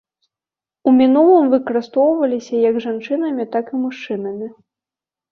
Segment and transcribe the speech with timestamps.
[0.91, 4.47] У мінулым выкарыстоўваліся як жанчынамі, так і мужчынамі.